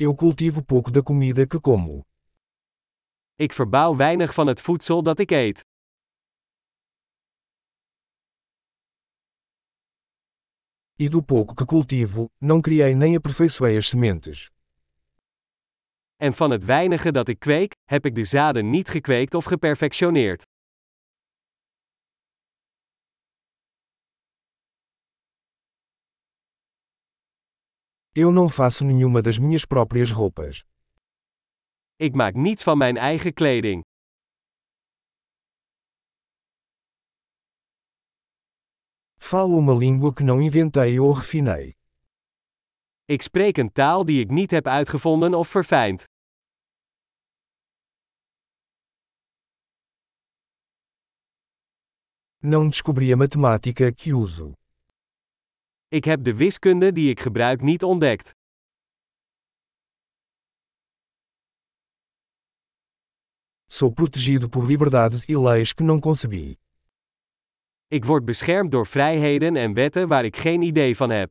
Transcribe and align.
Eu 0.00 0.14
cultivo 0.14 0.62
pouco 0.62 0.92
da 0.92 1.02
comida 1.02 1.44
que 1.44 1.60
como. 1.60 2.06
Ik 3.36 3.52
verbouw 3.52 3.96
weinig 3.96 4.34
van 4.34 4.46
het 4.46 4.60
voedsel 4.60 5.02
dat 5.02 5.18
ik 5.18 5.30
eet. 5.30 5.64
E 10.96 11.08
do 11.08 11.22
pouco 11.22 11.54
que 11.54 11.64
cultivo, 11.64 12.30
não 12.38 12.60
criei 12.60 12.94
nem 12.94 13.16
aperfeiçoei 13.16 13.76
as 13.76 13.88
sementes. 13.88 14.50
En 16.16 16.32
van 16.32 16.50
het 16.50 16.64
weinige 16.64 17.12
dat 17.12 17.28
ik 17.28 17.38
kweek, 17.38 17.76
heb 17.84 18.04
ik 18.04 18.14
de 18.14 18.24
zaden 18.24 18.70
niet 18.70 18.88
gekweekt 18.88 19.34
of 19.34 19.44
geperfectioneerd. 19.44 20.46
Eu 28.20 28.32
não 28.32 28.48
faço 28.48 28.84
nenhuma 28.84 29.22
das 29.22 29.38
minhas 29.38 29.64
próprias 29.64 30.10
roupas. 30.10 30.64
Ik 32.00 32.14
maak 32.14 32.34
niets 32.34 32.62
van 32.62 32.78
mijn 32.78 32.96
eigen 32.96 33.32
kleding. 33.32 33.82
Falo 39.16 39.56
uma 39.56 39.72
língua 39.72 40.12
que 40.12 40.24
não 40.24 40.40
inventei 40.40 40.98
ou 40.98 41.12
refinei. 41.12 41.72
Ik 43.04 43.22
spreek 43.22 43.58
een 43.58 43.72
taal 43.72 44.04
die 44.04 44.20
ik 44.20 44.30
niet 44.30 44.50
heb 44.50 44.66
uitgevonden 44.66 45.34
of 45.34 45.48
verfijnd. 45.48 46.04
Não 52.38 52.68
descobri 52.68 53.12
a 53.12 53.16
matemática 53.16 53.92
que 53.92 54.12
uso. 54.12 54.52
Ik 55.90 56.04
heb 56.04 56.24
de 56.24 56.34
wiskunde 56.34 56.92
die 56.92 57.10
ik 57.10 57.20
gebruik 57.20 57.60
niet 57.62 57.82
ontdekt. 57.82 58.30
Sou 63.66 63.92
protegido 63.92 64.48
por 64.48 64.66
liberdades 64.66 65.24
e 65.28 65.36
leis 65.38 65.74
que 65.74 65.84
não 65.84 66.00
concebi. 66.00 66.56
Ik 67.86 68.04
word 68.04 68.24
beschermd 68.24 68.70
door 68.70 68.86
vrijheden 68.86 69.56
en 69.56 69.74
wetten 69.74 70.08
waar 70.08 70.24
ik 70.24 70.36
geen 70.36 70.62
idee 70.62 70.96
van 70.96 71.10
heb. 71.10 71.30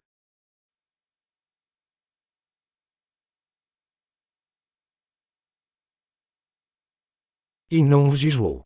E 7.68 7.82
não 7.82 8.10
legislou. 8.10 8.64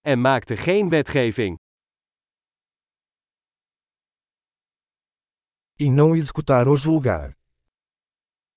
En 0.00 0.20
maakte 0.20 0.56
geen 0.56 0.88
wetgeving. 0.88 1.58
E 5.80 5.88
não 5.90 6.16
executar 6.16 6.66
ou 6.66 6.76
julgar. 6.76 7.32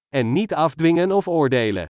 En 0.10 0.32
niet 0.32 0.54
afdwingen 0.54 1.12
of 1.12 1.28
oordelen. 1.28 1.86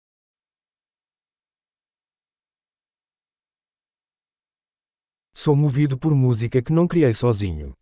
Sou 5.33 5.55
movido 5.55 5.97
por 5.97 6.13
música 6.13 6.61
que 6.61 6.73
não 6.73 6.87
criei 6.87 7.13
sozinho. 7.13 7.73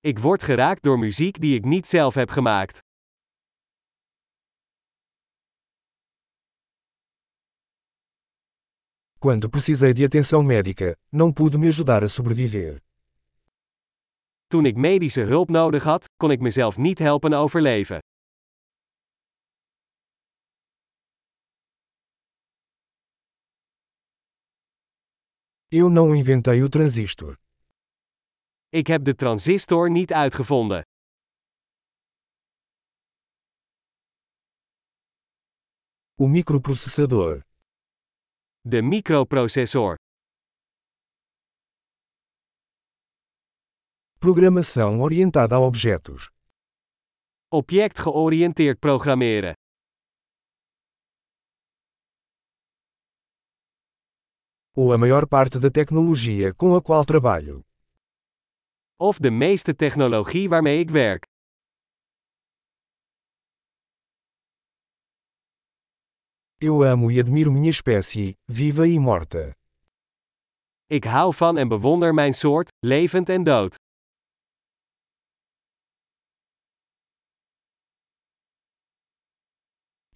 Ik 0.00 0.18
word 0.18 0.42
geraakt 0.42 0.82
door 0.82 0.98
muziek 0.98 1.40
die 1.40 1.54
ik 1.54 1.64
niet 1.64 1.86
zelf 1.86 2.14
heb 2.14 2.30
gemaakt. 2.30 2.78
Quando 9.18 9.48
precisei 9.48 9.92
de 9.92 10.04
atenção 10.04 10.42
médica, 10.42 10.96
não 11.10 11.32
pude 11.32 11.58
me 11.58 11.68
ajudar 11.68 12.02
a 12.02 12.08
sobreviver. 12.08 12.82
Toen 14.54 14.66
ik 14.66 14.76
medische 14.76 15.20
hulp 15.20 15.48
nodig 15.48 15.84
had, 15.84 16.08
kon 16.16 16.30
ik 16.30 16.40
mezelf 16.40 16.76
niet 16.76 16.98
helpen 16.98 17.32
overleven. 17.32 17.98
Eu 25.68 25.90
não 25.90 26.14
inventei 26.14 26.62
o 26.62 26.68
transistor. 26.68 27.36
Ik 28.68 28.86
heb 28.86 29.04
de 29.04 29.14
transistor 29.14 29.90
niet 29.90 30.12
uitgevonden. 30.12 30.82
O 36.14 36.26
microprocessador. 36.26 37.42
De 38.60 38.82
microprocessor. 38.82 40.03
Programação 44.24 45.02
orientada 45.02 45.54
a 45.56 45.60
objetos. 45.60 46.30
Object-georiënteerd 47.52 48.78
programmeren. 48.80 49.52
Ou 54.74 54.94
a 54.94 54.96
maior 54.96 55.28
parte 55.28 55.58
da 55.60 55.70
tecnologia 55.70 56.54
com 56.54 56.74
a 56.74 56.80
qual 56.80 57.04
trabalho. 57.04 57.60
Of 58.98 59.20
de 59.20 59.30
meeste 59.30 59.74
technologie 59.74 60.48
waarmee 60.48 60.80
ik 60.80 60.90
werk. 60.90 61.26
Eu 66.58 66.82
amo 66.82 67.10
e 67.10 67.20
admiro 67.20 67.52
minha 67.52 67.70
espécie, 67.70 68.32
viva 68.48 68.88
e 68.88 68.98
morta. 68.98 69.52
Ik 70.88 71.04
hou 71.04 71.34
van 71.34 71.58
en 71.58 71.68
bewonder 71.68 72.14
mijn 72.14 72.32
soort, 72.32 72.72
levend 72.80 73.28
en 73.28 73.44
dood. 73.44 73.83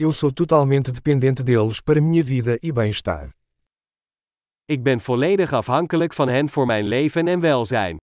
Eu 0.00 0.12
sou 0.12 0.30
totalmente 0.32 0.92
dependente 0.92 1.42
deles 1.42 1.80
para 1.80 2.00
minha 2.00 2.22
vida 2.22 2.56
e 2.62 2.70
bem-estar. 2.70 3.34
Ik 4.64 4.82
ben 4.82 5.00
volledig 5.00 5.52
afhankelijk 5.52 6.12
van 6.12 6.28
hen 6.28 6.48
voor 6.48 6.66
mijn 6.66 6.84
leven 6.84 7.28
en 7.28 7.40
welzijn. 7.40 7.96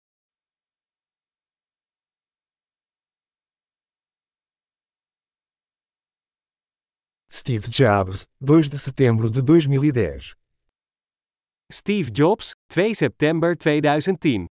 Steve 7.27 7.69
Jobs, 7.69 8.27
2 8.45 8.69
de 8.69 8.79
setembro 8.79 9.31
de 9.31 9.43
2010. 9.45 10.35
Steve 11.73 12.11
Jobs, 12.11 12.51
2 12.67 12.95
september 12.95 13.57
2010 13.57 14.54